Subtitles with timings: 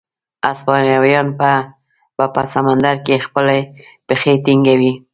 [0.47, 1.27] هسپانویان
[2.17, 3.59] به په سمندرګي کې خپلې
[4.07, 4.93] پښې ټینګوي.